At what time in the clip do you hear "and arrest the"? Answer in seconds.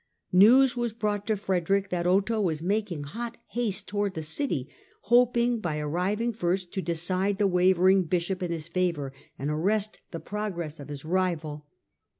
9.37-10.19